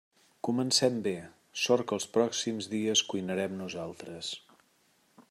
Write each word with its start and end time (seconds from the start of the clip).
Comencem 0.45 0.95
bé, 1.07 1.13
sort 1.65 1.85
que 1.91 1.95
els 1.99 2.09
pròxims 2.17 2.71
dies 2.73 3.07
cuinarem 3.13 3.55
nosaltres. 3.63 4.33